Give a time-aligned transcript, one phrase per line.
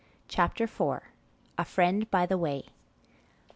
[0.27, 1.01] CHAPTER IV.
[1.59, 2.65] A FRIEND BY THE WAY.